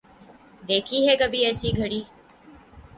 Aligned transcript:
دیکھی 0.67 0.99
ہے 1.07 1.15
کبھی 1.21 1.39
ایسی 1.45 1.69
گھڑی 1.79 2.01